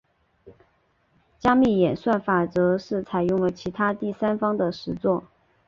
[1.37, 5.25] 加密演算法则是采用了其他第三方的实作。